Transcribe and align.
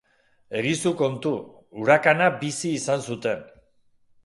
Egizu 0.61 0.93
kontu, 1.01 1.33
hurakana 1.81 2.31
bizi 2.41 2.73
izan 2.81 3.07
zuten. 3.11 3.47